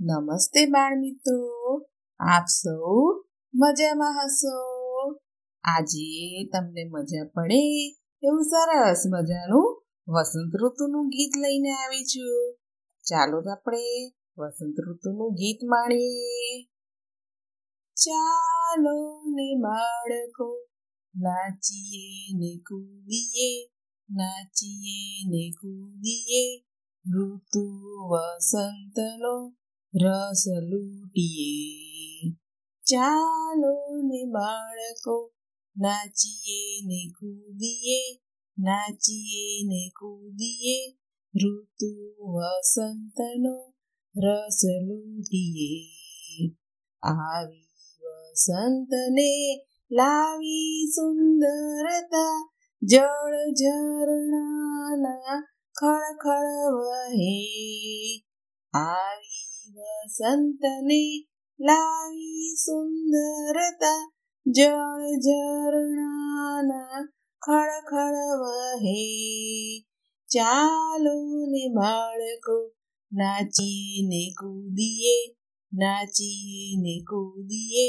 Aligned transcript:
નમસ્તે 0.00 0.66
બાળ 0.66 1.00
મિત્રો. 1.00 1.76
આપ 2.20 2.44
સૌ 2.44 3.22
મજામાં 3.54 4.24
હશો? 4.24 4.56
આજે 5.64 6.44
તમને 6.44 6.84
મજા 6.84 7.24
પડે 7.34 7.88
એવું 8.22 8.44
સરસ 8.44 9.02
મજાનું 9.06 9.82
વસંત 10.08 10.56
ઋતુનું 10.62 11.08
ગીત 11.08 11.32
લઈને 11.38 11.70
આવી 11.70 12.04
છું. 12.04 12.56
ચાલો 13.00 13.42
આપણે 13.52 14.12
વસંત 14.38 14.74
ઋતુનું 14.88 15.34
ગીત 15.34 15.58
માણીએ. 15.64 16.64
ચાલો 17.94 19.22
ને 19.26 19.54
બાળકો, 19.54 20.66
નાચીએ 21.16 22.38
ને 22.38 22.56
કૂદીએ, 22.56 23.66
નાચીએ 24.10 25.28
ને 25.30 25.50
કૂદીએ. 25.50 26.64
ઋતુ 27.16 27.66
વસંતનો 28.10 29.57
રસ 29.94 30.46
લૂટીએ 30.70 32.32
ચાલો 32.86 33.74
ને 34.02 34.24
બાળકો, 34.32 35.32
નાચીએ 35.76 36.86
ને 36.86 37.12
કૂદીએ, 37.20 38.20
નાચીએ 38.58 39.64
ને 39.66 39.90
કૂદીએ, 40.00 40.96
ઋતુ 41.34 41.90
વસંતનો 42.34 43.56
રસ 44.14 44.60
લૂટીએ 44.86 45.72
આવી 47.02 47.68
વસંતને 48.02 49.32
લાવી 49.90 50.86
સુંદરતા 50.90 52.50
જળ 52.82 53.34
ઝરણાના 53.60 55.36
ખળખળ 55.72 56.48
વહે. 56.72 57.36
આવી 58.74 59.57
વસંતને 59.77 61.01
લાવી 61.59 62.49
સુંદરતા 62.57 64.01
જળ 64.45 65.03
ઝરણાના 65.25 67.01
ખળખળ 67.41 68.17
વહે 68.41 69.03
ચાલો 70.29 71.15
ને 71.51 71.63
બાળકો 71.77 72.57
નાચીએ 73.11 74.03
ને 74.07 74.23
કૂદીએ 74.39 75.17
નાચીએ 75.71 76.67
ને 76.77 76.95
કૂદીએ 77.09 77.87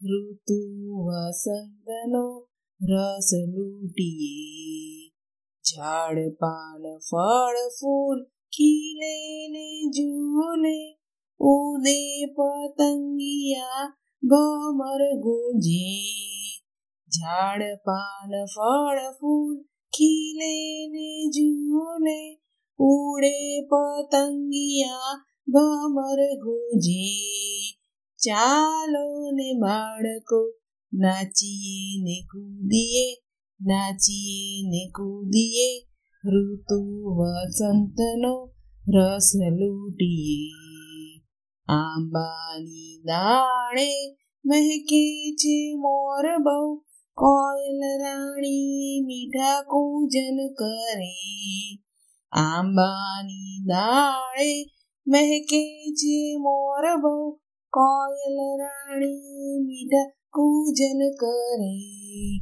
ઋતુ 0.00 0.60
વસંતનો 1.06 2.26
રસ 2.80 3.30
લૂટીએ 3.48 5.10
ઝાડ 5.64 6.18
પાન 6.40 6.84
ફળ 7.08 7.56
ફૂલ 7.78 8.20
ખીલે 8.52 9.14
ને 9.48 9.66
ઝૂલે 9.94 10.78
ઉદે 11.45 11.99
પતંગિયા 12.35 13.85
ભમર 14.23 15.01
ગુંજે 15.23 15.89
ઝાડ 17.11 17.63
પાન 17.85 18.33
ફળ 18.45 18.99
ફૂલ 19.17 19.53
ખીલે 19.93 20.53
ને 20.93 21.09
ઝૂલે 21.35 22.19
ઉડે 22.79 23.35
પતંગિયા 23.69 25.13
ભમર 25.47 26.19
ગુંજે 26.43 27.05
ચાલો 28.19 29.05
ને 29.37 29.49
બાળકો 29.63 30.41
નાચીએ 30.93 31.77
ને 32.05 32.17
કૂદીએ 32.31 33.07
નાચીએ 33.59 34.41
ને 34.71 34.83
કૂદીએ 34.95 35.69
ઋતુ 36.23 36.81
વસંતનો 37.17 38.35
રસ 38.85 39.29
લૂટીએ 39.57 40.54
આંબાની 41.67 43.01
દાળે 43.03 44.17
મહેકે 44.45 45.35
છે 45.35 45.73
મોર 45.73 46.37
બહુ. 46.37 46.83
કોયલ 47.13 48.01
રાણી 48.01 49.01
મીઠા 49.05 49.61
કૂજન 49.61 50.53
કરે. 50.53 51.75
આંબાની 52.31 53.65
દાળે 53.65 54.65
મહેકે 55.07 55.91
છે 55.91 56.35
મોર 56.35 56.95
બહુ. 56.95 57.39
કોયલ 57.69 58.61
રાણી 58.61 59.13
મીઠા 59.65 60.11
કૂજન 60.33 60.99
કરે. 61.15 62.39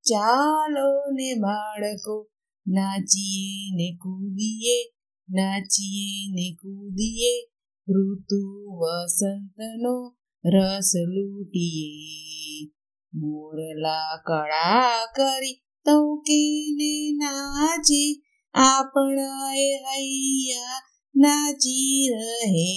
ચાલો 0.00 1.10
ને 1.10 1.34
બાળકો, 1.34 2.28
નાચીએ 2.66 3.76
ને 3.76 3.96
કૂદીએ, 3.96 4.92
નાચીએ 5.30 6.32
ને 6.32 6.56
કૂદીએ. 6.62 7.53
ઋતુ 7.87 8.41
વસંતનો 8.79 9.95
રસ 10.43 10.91
લૂટીએ 11.13 12.59
મોરલા 13.13 14.13
કળા 14.27 14.99
કરી 15.15 15.55
તૌકીને 15.85 16.91
નાચી 17.21 18.11
આપણાએ 18.55 19.69
હૈયા 19.85 20.79
નાચી 21.15 22.09
રહે 22.11 22.67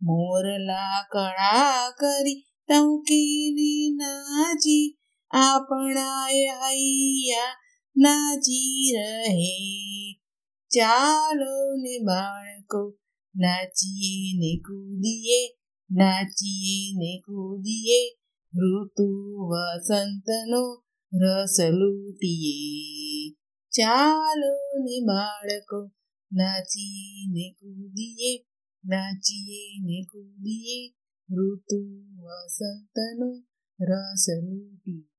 મોરલા 0.00 1.00
કળા 1.12 1.84
કરી 1.92 2.38
તૌકીને 2.68 3.72
નાચી 3.96 4.86
આપણાએ 5.32 6.46
હૈયા 6.60 7.58
નાચી 7.96 8.92
રહે 8.96 9.52
ચાલો 10.70 11.54
ને 11.76 11.94
બાળકો 12.06 12.82
નાચીએ 13.34 14.14
ને 14.40 14.50
કૂદીએ 14.64 15.40
નાચીએ 15.90 16.76
ને 17.00 17.10
કૂદીએ 17.24 18.00
ઋતુ 18.52 19.06
વસંતનો 19.50 20.62
રસ 21.12 21.56
લૂટીએ 21.78 22.56
ચાલો 23.72 24.52
ને 24.84 24.96
બાળકો 25.08 25.80
નાચીએ 26.32 27.20
ને 27.34 27.46
કૂદીએ 27.58 28.32
નાચીએ 28.84 29.62
ને 29.86 29.98
કૂદીએ 30.10 30.78
ઋતુ 31.28 31.80
વસંતનો 32.24 33.30
રસ 33.78 34.24
લૂટીએ 34.44 35.13